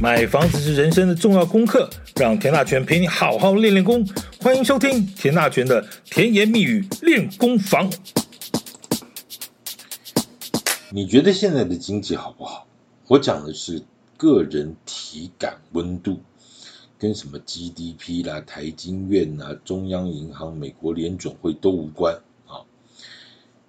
[0.00, 4.02] 买房子是人生的重要功课，让田大权陪你好好练练功。
[4.40, 7.92] 欢迎收听田大权的甜言蜜语练功房。
[10.90, 12.66] 你觉得现在的经济好不好？
[13.08, 13.82] 我讲的是
[14.16, 16.18] 个人体感温度，
[16.98, 22.14] 跟什么 GDP 啦、台经院啦、中央银行、美国联准会都无关
[22.46, 22.64] 啊。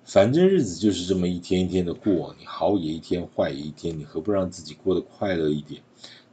[0.05, 5.81] 反正日子就是这么一天一天的过，你好也一天，坏也一天，你何不让自己过得快乐一点？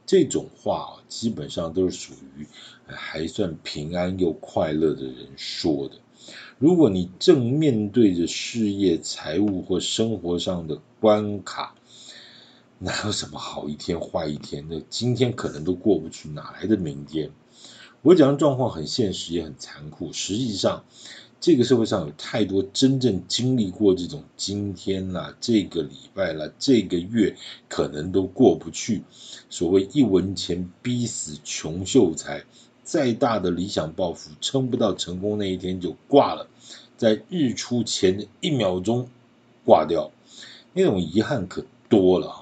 [0.09, 2.47] 这种话基本上都是属于
[2.87, 5.97] 还算平安又快乐的人说的。
[6.57, 11.75] 如果你正面对着事业、财务或生活上的关卡，
[12.79, 14.65] 哪有什么好一天坏一天？
[14.67, 17.29] 那今天可能都过不去，哪来的明天？
[18.01, 20.11] 我讲的状况很现实，也很残酷。
[20.11, 20.85] 实际上，
[21.41, 27.33] 这个社会上有太多真正经历过这种今天啦、这个礼拜啦、这个月
[27.69, 29.03] 可能都过不去。
[29.49, 32.43] 所谓一文钱逼死穷秀才，
[32.83, 36.47] 再大的理想抱负，撑不到成功那一天就挂了，
[36.97, 39.07] 在日出前的一秒钟
[39.63, 40.11] 挂掉，
[40.73, 42.38] 那种遗憾可多了。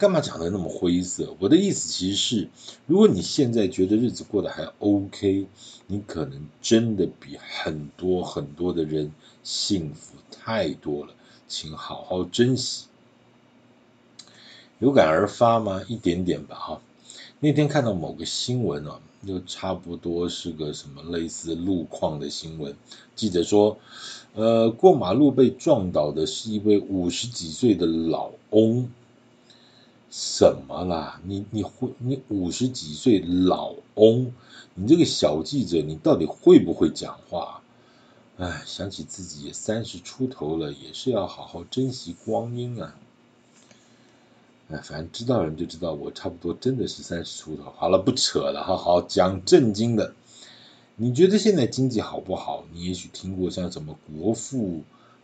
[0.00, 1.36] 干嘛讲的那么灰色？
[1.38, 2.48] 我的意思其实是，
[2.86, 5.46] 如果你现在觉得日子过得还 OK，
[5.86, 11.12] 你可能真的比很多很多的人幸福太多了，
[11.48, 12.86] 请好好珍惜。
[14.78, 15.82] 有感而发吗？
[15.86, 16.80] 一点点吧，哈。
[17.38, 22.74] 那天看到某个新闻啊，就差不多是个什么类似路况的新闻。
[23.14, 23.76] 记者说，
[24.32, 28.88] 呃，过马路被撞倒的是一位五十几岁的老翁。
[30.10, 31.20] 什么啦？
[31.24, 34.32] 你你会你五十几岁老翁，
[34.74, 37.62] 你这个小记者，你到底会不会讲话？
[38.36, 42.96] 哎，想起自己也三十出头了，也是要好好珍惜光阴啊。
[44.70, 47.72] 哎，反正知道人就知道，我差不多真的是三十出头。
[47.76, 50.14] 好了，不扯了，好好讲正经的。
[50.96, 52.64] 你觉得现在经济好不好？
[52.72, 54.82] 你也许听过像什么国富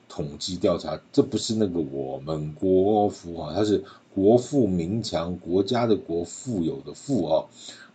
[0.09, 3.83] 统计调查，这不是那个我们国富啊，它是。
[4.17, 7.49] 国富民强，国家的国，富有的富哦，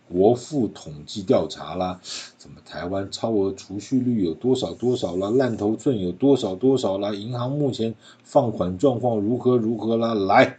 [0.08, 2.00] 国富统计调查啦，
[2.38, 10.14] 怎么台湾超额储蓄率有多少多少啦，烂头寸有多少多少啦，银行目前放款状况如何如何啦？
[10.14, 10.58] 来，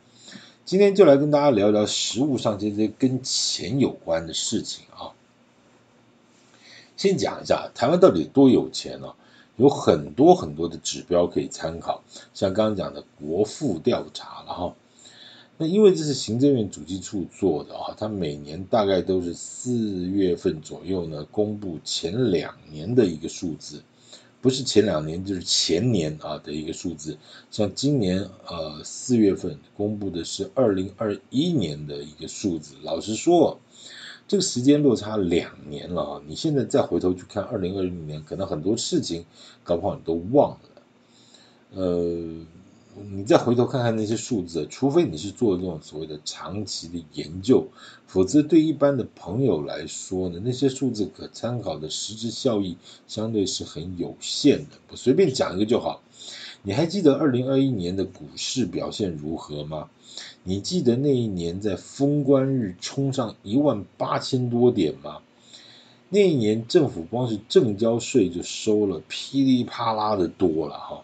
[0.66, 5.16] 今天就来跟大家聊聊实物上这些跟钱有关的事情啊。
[6.98, 9.14] 先讲一下台湾到底多有钱呢？
[9.56, 12.02] 有很多很多的指标可以参考，
[12.34, 14.76] 像刚刚讲的国富调查了哈。
[15.60, 23.84] 那因为这是行政院主计处做的啊，它每年大概都是四月份左右呢，公布前两年的一个数字，
[24.42, 27.20] 不是前两年就是前年啊的一个数字。
[27.52, 32.74] 像今年呃四月份公布的是二零二一年的一个数字。
[32.82, 33.60] 老实说，
[34.28, 39.24] 这个时间落差两年了啊，你现在再回头去看二零二零年，可能很多事情
[39.64, 40.60] 搞不好你都忘了，
[41.76, 42.44] 呃。
[43.12, 47.68] 你再回头看看那些数字，除非你是做这种所谓的长期的研究，
[48.06, 52.78] 否则对一般的朋友来说呢，那些数字可参考的实质效益
[53.08, 54.78] 相对是很有限的。
[54.90, 56.02] 我随便讲一个就好。
[56.62, 59.90] 你还记得二零二一年的股市表现如何吗？
[60.44, 65.18] 你记得那一年在封关日冲上一万八千多点吗？
[66.10, 71.04] 那一年政府光是证交税就收了噼里啪啦的多了哈。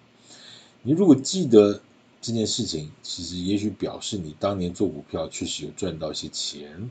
[0.81, 1.81] 你如果记得
[2.21, 6.89] 这件事情，其实也许表示你当年做股票确实有赚到一些钱。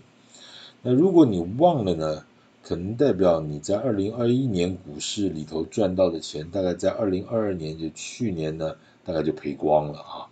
[0.83, 2.25] 那如果你忘了呢，
[2.63, 10.29] 可能代表你在二零二一年股市里头赚到的钱，大概在二零二二年就去年呢，大概就赔光了啊。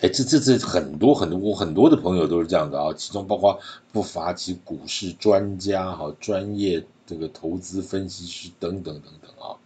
[0.00, 3.60] 哎，这这这很多很多我很多的朋友都是这样的啊，其中包括
[3.92, 9.58] 不乏其股市专家哈、专业这个投资分析师等等等等啊。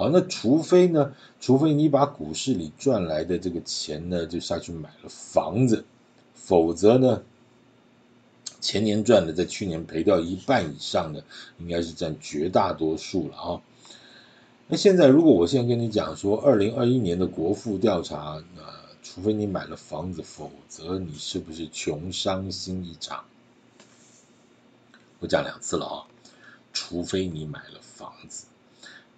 [0.00, 5.84] 好，那除非呢，除非你把股市里赚来的这个钱呢，就下去买了房子，
[6.32, 7.22] 否则呢，
[8.62, 11.22] 前年赚的在去年赔掉一半以上的，
[11.58, 13.60] 应该是占绝大多数了啊。
[14.68, 18.62] 那现在如果我现在跟你讲说，二零二一年的国富调查，那
[19.02, 23.24] 除非你买了房子，否则你是不是穷伤心一场？
[25.18, 26.06] 我讲两次了啊，
[26.72, 28.46] 除非你买了房子，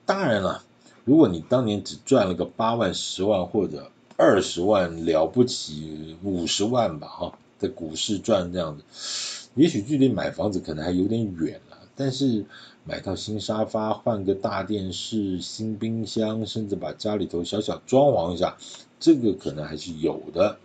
[0.05, 0.65] 当然了。
[1.05, 11.79] 如果你当年只赚了个八万、十万或者二十万，了不起五十万吧，哈，在股市赚这样子，也许距离买房子可能还有点远了。
[11.97, 12.45] 但是
[12.85, 18.57] 买套新沙发、换个大电视、新冰箱，甚至把家里头小小装潢一下，
[19.01, 20.59] 这个可能还是有的。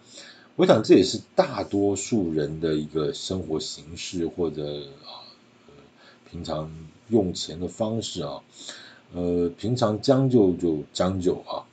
[0.56, 4.64] 我想这也是大多数人的一个生活形式，或者
[5.06, 5.26] 啊、
[5.68, 5.74] 呃，
[6.32, 6.72] 平常
[7.10, 8.42] 用钱的方式啊，
[9.14, 11.64] 呃，平常将就就将就啊。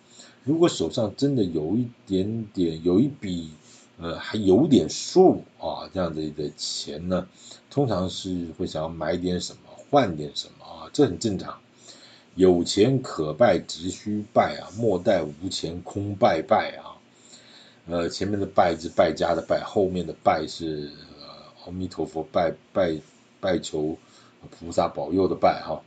[0.44, 3.50] 如果手上真的有一点点，有一笔
[3.98, 7.26] 呃还有点数啊，这样的一个钱呢，
[7.70, 11.58] 通常是会想要买点什么，换点什么啊，这很正常。
[12.34, 16.92] 有钱可败只需败啊，莫待无钱空拜拜啊。
[17.86, 20.90] 呃，前面的败是败家的败，后面的拜是
[21.20, 21.26] 呃
[21.64, 22.98] 阿弥陀佛拜拜
[23.40, 23.96] 拜求
[24.50, 25.80] 菩萨保佑的拜哈。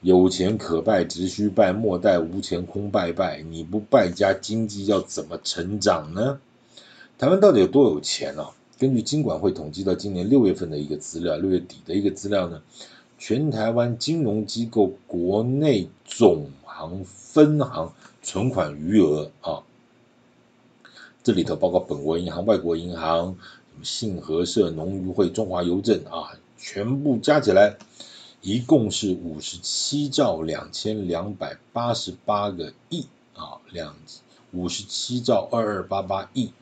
[0.00, 3.42] 有钱可败只需败，莫待无钱空拜拜。
[3.42, 6.40] 你不败家，经济要怎么成长呢？
[7.18, 8.50] 台湾到底有多有钱、啊？
[8.78, 12.62] 根据金管会统计到今年六月份的一个资料，六月底的一个资料呢，
[13.18, 17.92] 全台湾金融机构国内总行分行
[18.22, 19.64] 存款余额啊。
[21.24, 23.36] 这里头包括本国银行、外国银行、
[23.72, 27.76] 什么信合社、农渔会、中华邮政啊，全部加起来，
[28.40, 33.96] 一共是五十七兆两千两百八十八个亿啊，两
[34.52, 36.52] 五十七兆二二八八亿，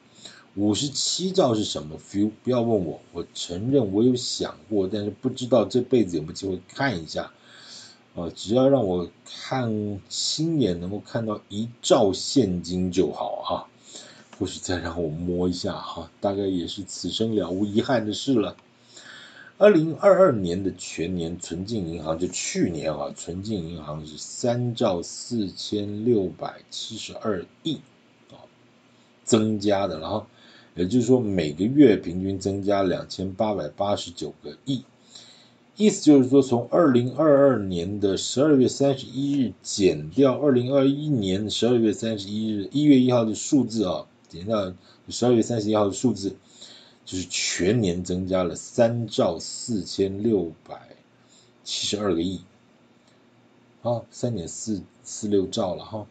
[0.55, 2.31] 五十七兆是什么 feel？
[2.43, 7.31] 不要问我，我承认我有想过，但是不知道这辈子有没有机会看一下
[8.15, 13.69] 啊，只要让我看亲眼能够看到一兆现金就好啊。
[14.39, 18.57] 或许再让我摸一下哈，大概也是此生了无遗憾的事了。
[19.59, 27.77] 二零二二年的全年存进银行，就去年啊，存进银行是三兆四千六百七十二亿
[28.31, 28.45] 啊，
[29.25, 30.27] 增加的然后，
[30.75, 34.85] 也就是说每个月平均增加两千八百八十九个亿，
[35.77, 44.07] 意思就是说从二零二二年的十二月三十一日减掉二零二一年十二月三十一日一月一号的数字啊。
[44.29, 44.75] 减掉
[45.09, 46.35] 十二月三十一号的数字，
[47.07, 50.97] 就是全年增加了三兆四千六百
[51.65, 52.41] 七十二个亿，
[53.83, 56.07] 啊，三点四四六兆了哈。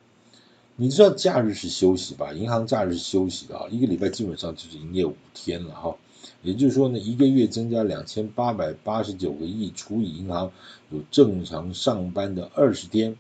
[0.77, 2.33] 你知道假日是休息吧？
[2.33, 5.95] 银行假日是休息的啊，一个礼拜基本上就是营业五天了哈。
[6.41, 10.51] 也就是说呢，一个月增加两千八百八十九个亿，除以银行
[10.89, 13.17] 有正常上班的二十天。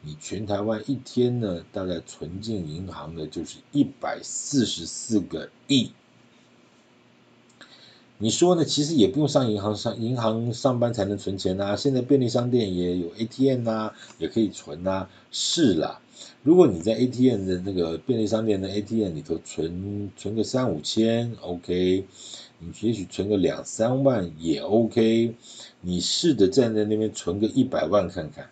[0.00, 5.92] 你全台湾一天呢，大概存进银行的就是一百四十四个亿。
[8.20, 8.64] 你说呢？
[8.64, 11.76] 其实也不用上银行上银行上班才能存钱呐。
[11.76, 15.08] 现在便利商店也有 ATM 呐，也可以存呐。
[15.30, 16.00] 是啦，
[16.42, 22.04] 如果你在 ATM 的那个便利商店的 ATM 里头存存个三五千，OK，
[22.58, 25.34] 你也许存个两三万也 OK。
[25.80, 28.50] 你试着站在那边存个一百万看看。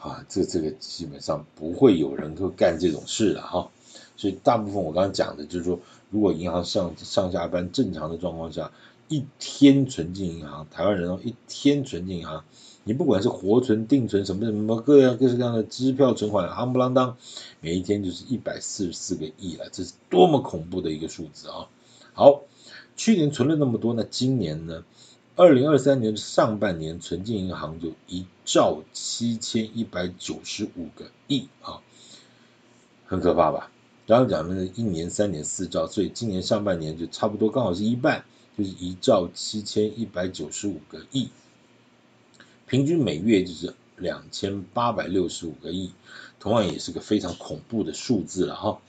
[0.00, 3.70] 啊，这这个基本上不会有人会干这种事的哈，
[4.16, 5.78] 所以大部分我刚刚讲的就是说，
[6.10, 8.70] 如果银行上上下班正常的状况下，
[9.08, 12.44] 一天存进银行，台湾人哦，一天存进银行，
[12.84, 17.16] 你不管是活存、定存什么什么各样各式各样的支票存款，夯不啷当，
[17.60, 21.68] 每一天就是一百四十四个亿了，这是多么恐怖的一个数字啊！
[22.12, 22.42] 好，
[22.96, 24.84] 去年存了那么多，那今年呢？
[25.36, 31.80] 二零二三年的上半年存进银行就一兆七千一百九十五个亿啊，
[33.06, 33.70] 很可怕吧？
[34.10, 38.24] 刚刚讲的一年三点四兆，所以今年上半年就差不多刚好是一半，
[38.58, 41.28] 就是一兆七千一百九十五个亿，
[42.66, 45.92] 平均每月就是两千八百六十五个亿，
[46.40, 48.80] 同样也是个非常恐怖的数字了哈。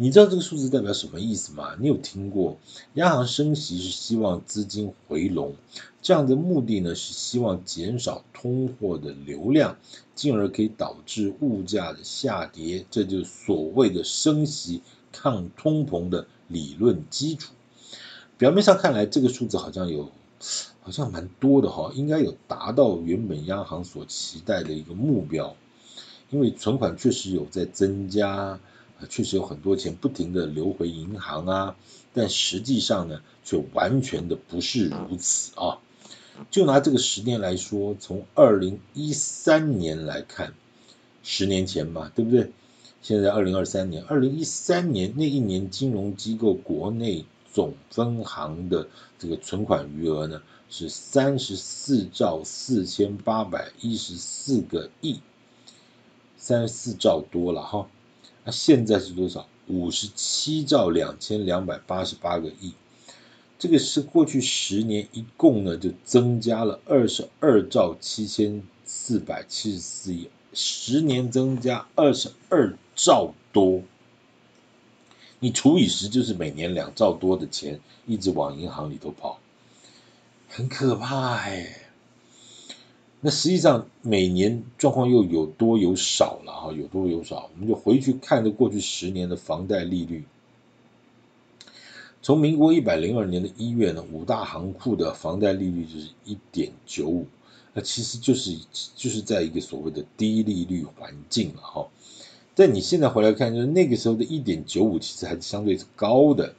[0.00, 1.74] 你知道这个数字代表什么意思吗？
[1.80, 2.56] 你有听过
[2.94, 5.56] 央行升息是希望资金回笼，
[6.00, 9.76] 这样的目的呢是希望减少通货的流量，
[10.14, 17.52] 进而可以导致物价的下跌，这就是所谓的升息抗通膨的理论基础。
[18.36, 20.12] 表面上看来，这个数字好像有
[20.80, 25.56] 好像蛮多的哈，应该有达到原本央行所期待的一个目标，
[26.30, 28.60] 因为存款确实有在增加。
[29.08, 31.76] 确实有很多钱不停地流回银行啊，
[32.14, 35.78] 但实际上呢，却完全的不是如此啊。
[36.50, 40.54] 就拿这个十年来说，从二零一三年来看，
[41.22, 42.50] 十年前嘛，对不对？
[43.02, 48.88] 现在二零二三年，二零一三年那一年，金融机构国内总分行的
[49.18, 55.20] 这个存款余额呢，是三十四兆四千八百一十四个亿，
[56.36, 57.88] 三十四兆多了哈。
[58.48, 59.46] 那现在是多少？
[59.66, 62.72] 五十七兆两千两百八十八个亿，
[63.58, 73.82] 这个是过去十年一共呢就增加了二十二兆七千四百七十四亿，十年增加二十二兆多。
[75.40, 79.38] 你除以十就是每年两兆多的钱一直往银行里头跑，
[80.48, 81.87] 很可怕哎。
[83.20, 90.24] 那实际上每年状况又有多有少了哈，有多有少，我们就回去看着过去十年的房贷利率。
[92.22, 97.26] 从民国一百零二年的一月呢，五大行库的房贷利率就是一点九五，
[97.74, 98.56] 那其实就是
[98.94, 101.88] 就是在一个所谓的低利率环境了哈。
[102.54, 106.54] 但你现在回来看，就是那个时候的一点九五，其实还是相对是高的。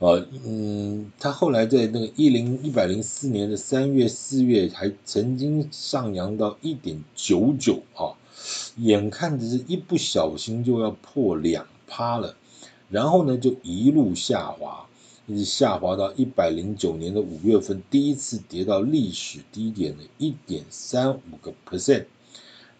[0.00, 8.14] 呃，嗯，他后来在那个一零一百零四年的三月、四月，还曾经上扬到一点九九啊，
[8.76, 12.36] 眼看着是一不小心就要破两趴了，
[12.88, 14.86] 然后呢，就一路下滑，
[15.26, 22.04] 一直下滑到一百零九年的五月份，第一次跌到历史低点的一点三五个 percent。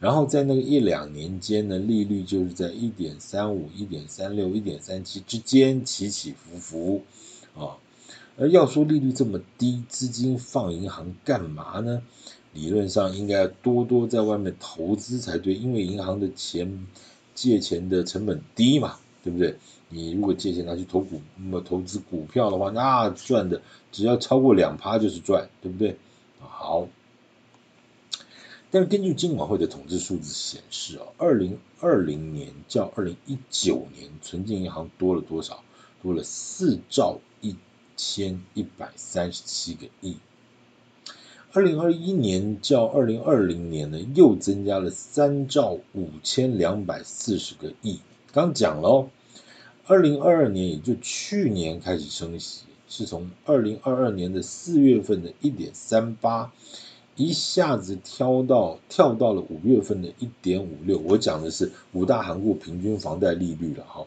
[0.01, 7.03] 然后在那个一两年间呢，利率就是在一点三五、一点三六、一点三七之间起起伏伏
[7.57, 7.79] 啊。
[8.37, 12.01] 而要说利率这么低，资金放银行干嘛呢？
[12.53, 16.87] 理论上应该多多在外面投资才对，因为银行的钱
[17.35, 19.57] 借钱的成本低嘛，对不对？
[19.89, 25.97] 你如果借钱拿去投股，那么投资股票的话，那赚的只要超过两趴就是赚，对不对？
[26.39, 26.87] 好。
[28.71, 35.63] 但是根据金管会的统计数字显示啊，二零二零年较二零一九年存进银行多了多少？
[36.03, 37.57] 多了四兆一
[37.97, 40.17] 千一百三十七个亿。
[41.53, 48.01] 二零二一年较二零二零年呢，又增加了三兆五千两百四十个亿。
[48.33, 49.09] 刚讲了，
[49.87, 56.53] 二零二二年也就去年开始升息，是从二零二二年的四月份的一点三八。
[57.19, 64.07] 一下子跳到跳到了五月份的一点五六，我讲的是五大行股平均房贷利率了哈。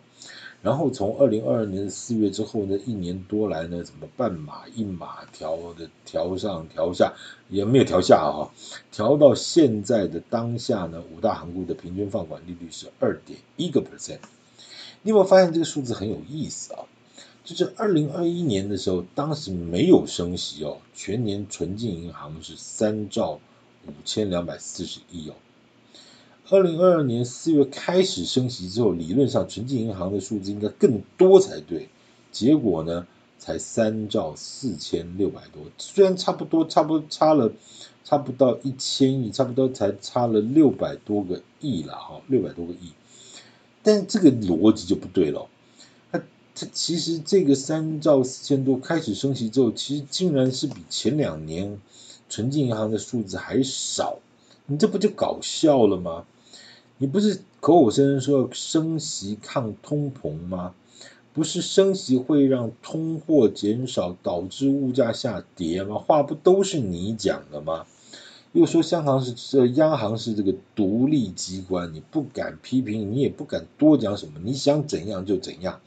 [0.62, 7.14] 然后从二零二二年四月之后呢，一年多来呢，怎么半码一码调的调上调下
[7.50, 8.50] 也没有调下哈，
[8.94, 14.20] 调到现在的当下呢，五大行股的平均放款利率是二点一个 percent。
[15.02, 16.86] 你有没有发现这个数字很有意思啊？
[17.44, 23.40] 就是二零二一年的时候，当时没有升息哦，全年存进银行是三兆
[23.88, 25.34] 五千两百四十亿哦。
[26.50, 31.90] 二零二二年四月开始升息之后，理论上存进银行的数字应该更多才对，
[32.32, 33.08] 结果呢，
[33.40, 37.52] 才三兆四千六百多，虽然差不多，差不多差了，
[38.04, 42.92] 差不到一千亿，差不多才差了六百多个亿了哈，六百多个亿，
[43.82, 45.48] 但这个逻辑就不对了。
[46.54, 51.80] 它其实这个三兆四千多开始升息之后，其实竟然是比前两年
[52.30, 54.20] 存进银行的数字还少，
[54.66, 56.26] 你这不就搞笑了吗？
[56.98, 60.76] 你不是口口声声说升息抗通膨吗？
[61.34, 65.98] 不是升息会让通货减少，导致物价下跌吗？
[65.98, 67.86] 话不都是你讲的吗？
[68.52, 75.80] 又说央行是这央行是这个独立机关，你不敢批评，你也不敢多讲什么，你想怎样就怎样。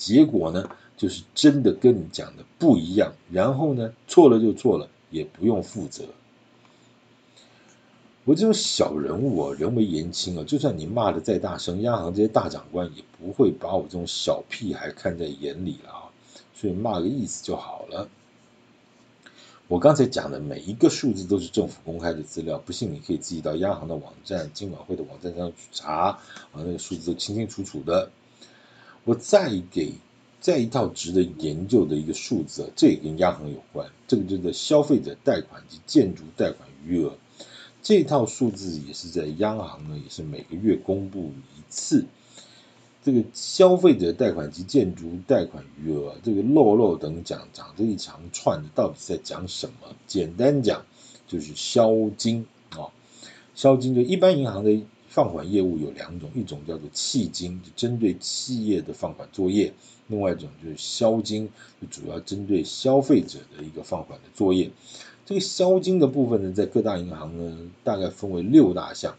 [0.00, 0.66] 结果呢，
[0.96, 6.04] 就是真的跟你讲的不一样，然后呢，错了就错了，也不用负责。
[8.24, 16.08] 我这种小人物啊，人微言轻啊，就算你骂的再大声，央行这些大长官也不会把我这种小屁孩看在眼里了啊，
[16.54, 18.08] 所以骂个意思就好了。
[19.68, 26.18] 我刚才讲的每一个数字都是政府公开的资料，不信你可以自己到央行的网站、金管会的网站上去查啊，
[26.54, 28.10] 那个数字都清清楚楚的。
[29.04, 29.92] 我再给
[30.40, 33.88] 再一套值得研究的一个数字，这也跟央行有关。
[34.06, 37.12] 这个就是消费者贷款及建筑贷款余额，
[37.82, 42.06] 这套数字也是在央行呢，也是每个月公布一次。
[43.02, 49.96] 这个消费者贷款及建筑贷款余额，这个漏漏等讲讲这一长串的，到底在讲什么？
[50.06, 50.84] 简单讲
[51.26, 52.92] 就是消金啊，
[53.54, 54.82] 消金就一般银行的。
[55.12, 59.72] 放款业务有两种，一种叫做企金，就针对企业的放款作业；
[60.06, 61.48] 另外一种就是消金，
[61.80, 64.70] 就主要针对消费者的一个放款的作业。
[65.26, 69.16] 这个消金的部分呢，在各大银行呢，大概分为六大项，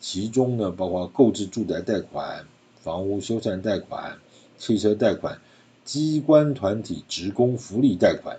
[0.00, 2.46] 其中呢，包括购置住宅贷款、
[2.80, 4.16] 房屋修缮贷款、
[4.56, 5.38] 汽车贷款、
[5.84, 8.38] 机关团体职工福利贷款，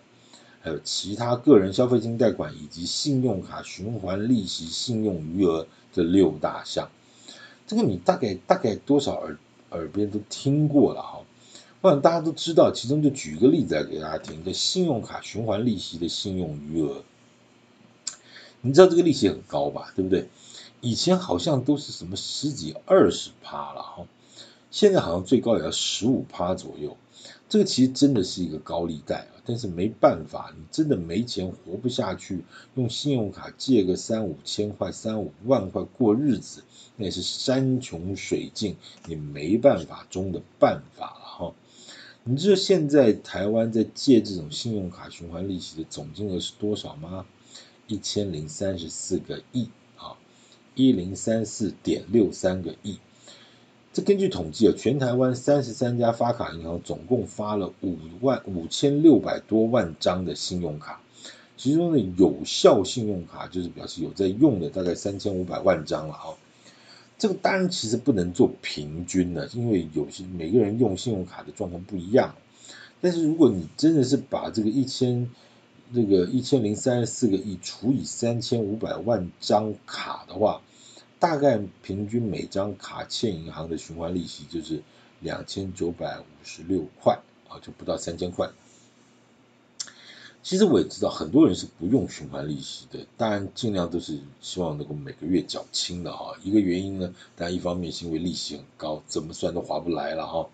[0.60, 5.68] 还有其他个人消费金贷款以及信用卡循环利息、信用余额。
[5.94, 6.90] 这六大项，
[7.68, 9.38] 这个你大概大概多少耳
[9.72, 11.22] 耳边都听过了哈，
[11.82, 12.72] 我想大家都知道。
[12.72, 17.04] 其中就举一个例子来给大家听，叫信用卡循环利息的信用余额，
[18.62, 19.92] 你知道这个利息很高吧？
[19.96, 20.28] 对不对？
[20.82, 24.06] 以前好像都是什么十几二十趴了哈，
[24.70, 26.96] 现在好像最高也要十五趴左右。
[27.48, 36.64] 这个其实真的是一个高利贷啊，但是没办法，你真的没钱活不下去，用信用卡借个三五千块、三五万块过日子，
[36.98, 38.76] 那也是山穷水尽，
[39.08, 41.54] 你没办法中的办法了哈。
[42.24, 47.28] 你知道现在台湾在借这种信用卡循环利息的总金额是多少吗？
[47.86, 50.18] 一千零三十四个亿啊，
[50.74, 52.98] 一零三四点六三个亿。
[53.96, 61.00] 这根据统计啊，全台湾三十三家发卡银行总共发了五万五千六百多万张的信用卡，
[61.56, 66.36] 其中的有效信用卡就是表示有在用的，大概三千五百万张了啊。
[67.18, 72.36] 这个当然其实不能做平均的，因为有些每个人用信用卡的状况不一样。
[73.00, 75.30] 但是如果你真的是把这个一千
[75.94, 80.62] 这个一千零三十四个亿除以三千五百万张卡的话，
[81.26, 84.84] 大概平均每张卡欠银行的循环利息就是
[85.22, 88.48] 两千九百五十六块啊，就不到三千块。
[90.44, 96.36] 其实我也知道很多人是不用循环利息的，当然尽量都是希望能够每个月缴清的哈。
[96.44, 100.48] 一个原因呢，当然一方面是因为利息很高，怎么算都划不来了哈。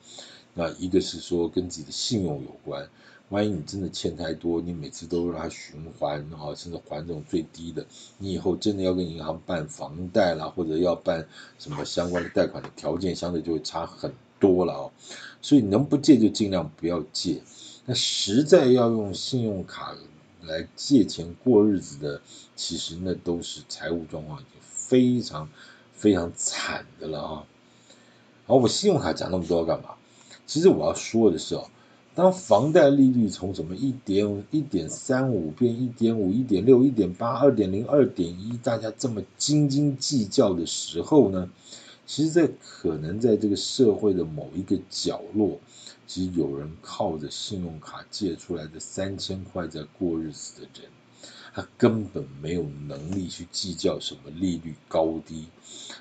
[0.54, 2.90] 那一个是说跟自己的信用有关，
[3.32, 7.86] 万一你真的欠太多，你每次都让他循环哈，甚至还这种最低的，
[8.18, 11.26] 你以后真的要跟银行办房贷啦，或者要办
[11.58, 14.92] 什么相关的贷款的条件，相对就会差很多了哦。
[15.42, 17.42] 所以能不借就尽量不要借。
[17.86, 19.96] 那实在要用信用卡
[20.42, 22.22] 来借钱过日子的，
[22.58, 25.50] 其实那都是财务状况已经非常
[25.94, 27.44] 非常惨的了啊！
[28.46, 29.92] 好，我信用卡讲那么多干嘛？
[30.46, 31.70] 其实我要说的是哦，
[32.14, 41.50] 当房贷利率从什么一点一点三五变一点五、一点六、一点八、二点零、二点一，大家这么斤斤计较的时候呢，
[42.06, 45.58] 其实，在可能在这个社会的某一个角落。
[46.06, 50.92] 其实有人靠着信用卡借出来的三千块在过日子的人，
[51.54, 55.46] 他根本没有能力去计较什么利率高低，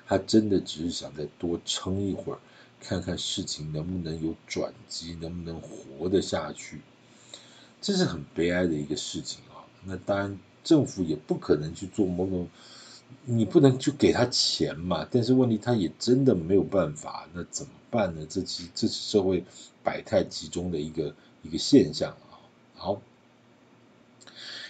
[0.08, 2.40] 他真的只是想再多撑一会儿，
[2.80, 6.80] 看看事情能不能有转机，能不能活得下去。
[7.80, 9.64] 这是很悲哀的一个事情啊！
[9.84, 12.48] 那当然，政府也不可能去做某种。
[13.24, 15.04] 你不能去给他钱嘛？
[15.10, 18.24] 但是问题他也真的没有办法，那怎么办呢？
[18.30, 19.44] 这其这是社会
[19.82, 21.12] 百态集中的一个
[21.42, 22.38] 一个现象啊。
[22.76, 23.02] 好，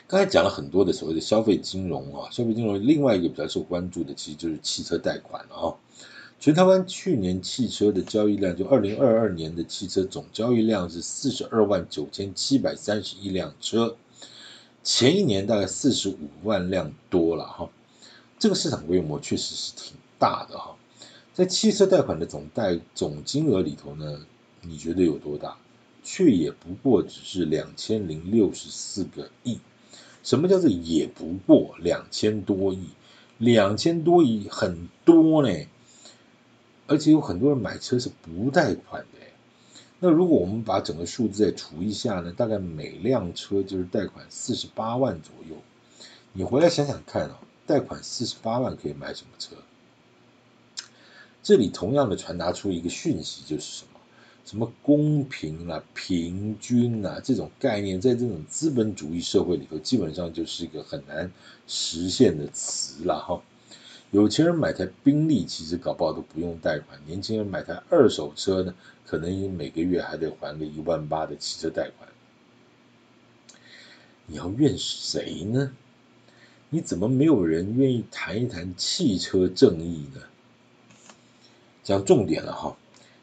[0.07, 5.77] 刚才讲了很多的所谓的消费金融啊，消费金融另外一个比较受关注的，其实就是汽车贷款啊。
[6.41, 13.95] 全台湾去年汽车的交易量，就二零二二年的汽车总交易量是四十二万九千七百三十一辆车，
[14.83, 17.69] 前一年大概四十五万辆多了哈。
[18.39, 20.75] 这个市场规模确实是挺大的哈，
[21.35, 24.25] 在汽车贷款的总贷总金额里头呢，
[24.63, 25.59] 你觉得有多大？
[26.03, 29.59] 却也不过只是两千零六十四个亿。
[30.23, 32.87] 什么叫做也不过两千多亿？
[33.37, 35.67] 两千多亿很多呢，
[36.91, 39.19] 而且有很多人买车是不贷款的。
[40.01, 45.55] 那如果我们把整个数字再除一下呢，大概每辆车就是贷款四十八万左右。
[46.33, 47.39] 你回来想想看啊。
[47.67, 49.55] 贷款四十八万可以买什么车？
[51.41, 54.01] 这里同样的传达出一个讯息，就是什么？
[54.45, 61.31] 什么公平啊、平均啊这种概念，在这种资本主义社会里头，基本上就是一个很难
[61.69, 63.41] 实现的词了哈。
[64.11, 68.75] 有钱人买台宾利，其实搞不好都不用贷款；年轻人买台二手车呢，
[69.07, 72.09] 可能每个月还得还个一万八的汽车贷款。
[74.27, 75.73] 你要怨谁呢？
[76.71, 80.23] 你怎么没有人愿意谈一谈汽车正义呢？
[81.83, 82.77] 讲重点了哈，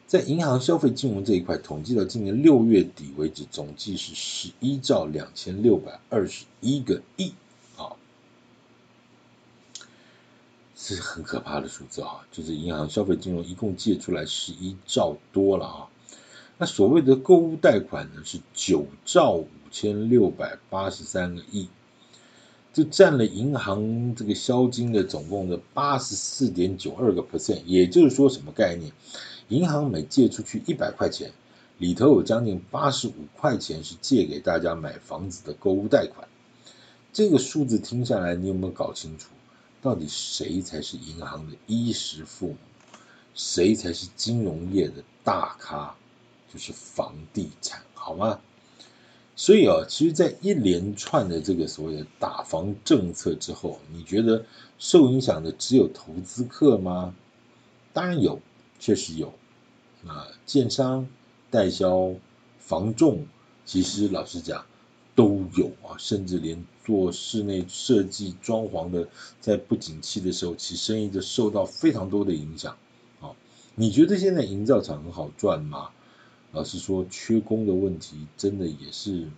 [0.06, 7.32] 在银行消费金融这一块，统计到今年六月底为止，总计是十一兆两千六百二十一个亿
[7.76, 7.96] 啊，
[9.78, 9.86] 这
[10.80, 12.24] 是很可怕的数字啊！
[12.30, 15.88] 就是银行消费金融一共借出来十一兆多了啊，
[16.56, 21.68] 那所谓的购物贷款呢是九兆五千六百八十三个亿。
[22.72, 28.92] 就占了银行这个销金的总共的八十四点九二个 percent，也就是说什么概念？
[29.48, 31.32] 银行每借出去一百块钱，
[31.78, 36.28] 里头有将近八十五块钱是借给大家买房子的购物贷款。
[37.12, 39.30] 这个数字听下来，你有没有搞清楚，
[39.80, 42.56] 到底谁才是银行的衣食父母？
[43.34, 45.94] 谁才是金融业的大咖？
[46.52, 48.40] 就是房地产，好吗？
[49.36, 54.44] 所以啊，其实，在一连串的这个所谓的打房政策之后，你觉得
[54.78, 57.14] 受影响的只有投资客吗？
[57.92, 58.40] 当然有，
[58.80, 59.32] 确实有。
[60.06, 61.06] 啊，建商、
[61.50, 62.14] 代销、
[62.58, 63.26] 房仲，
[63.64, 64.64] 其实老实讲
[65.14, 69.06] 都有啊，甚至连做室内设计、装潢的，
[69.42, 72.78] 在不景气的时候，其生意就受到非常多的影响。
[73.20, 73.32] 啊，
[73.74, 75.90] 你觉得现在营造厂很好赚吗？
[76.52, 79.28] 老实说，缺工的问题真的也是，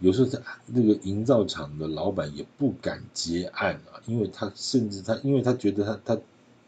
[0.00, 6.20] 有时候在那个营造厂的老板也不敢接案啊，因为他甚至他，因为他觉得他他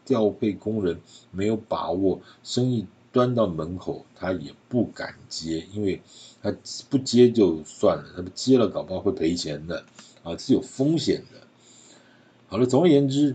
[0.05, 6.01] 调配工人没有把握，生意端到门口他也不敢接，因为
[6.41, 6.53] 他
[6.89, 9.85] 不接就算了，他不接了搞不好会赔钱的
[10.23, 11.47] 啊，是有风险的。
[12.47, 13.33] 好了，总而言之，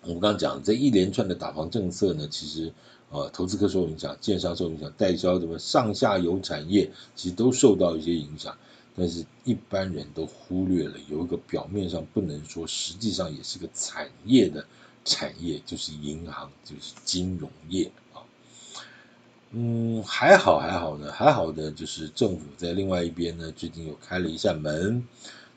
[0.00, 2.72] 我们刚刚讲这一连串的打房政策呢，其实。
[3.14, 8.56] 呃，投资客受影响，建商受影响，代销什么上下游产业其实都受到一些影响，
[8.96, 14.64] 但是一般人都忽略了有一个表面上不能说，实际上也是个产业的
[15.04, 17.92] 产业，就是银行，就是金融业。
[19.54, 25.06] 嗯，还好还好呢，还好的就是政府在另外一边呢，最近又开了一扇门，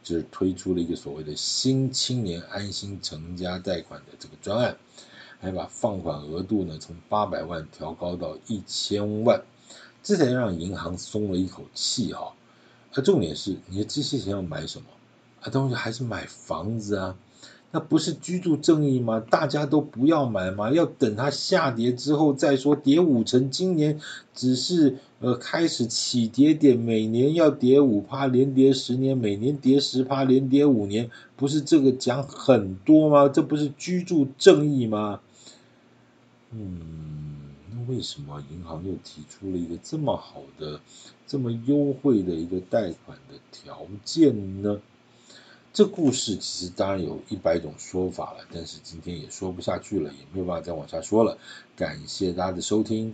[0.04, 4.76] 就是推出了一个所谓的新青年安心成家贷款的这个专案。
[5.42, 9.42] 还把放款额度呢从八百万调高到一千万，
[10.02, 12.34] 这才让银行松了一口气哈。
[12.94, 14.88] 而重点是，你的这些钱要买什么？
[15.42, 17.16] 啊，东西还是买房子啊？
[17.76, 19.20] 那不是居住正义吗？
[19.20, 20.72] 大家都不要买吗？
[20.72, 24.00] 要等它下跌之后再说，跌五成，今年
[24.34, 33.28] 只是呃开始起跌点，每年要跌五趴，连跌十年，每年跌十趴，连跌五年，不是这个讲很多吗？
[33.28, 35.20] 这不是居住正义吗？
[36.52, 36.78] 嗯，
[37.74, 40.80] 那为什么银行又提出了一个这么好的、
[41.28, 44.80] 这么优惠的一个贷款的条件呢？
[45.76, 51.38] 这故事其实当然有一百种说法了，但是今天也说不下去了，也没有办法再往下说了。
[51.76, 53.14] 感谢大家的收听，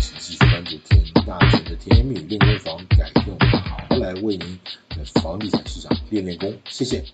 [0.00, 4.58] 请继续关注田大权的甜言蜜语练功房，改变我们好好来为您
[4.96, 7.04] 在房地产市场练练功，谢谢。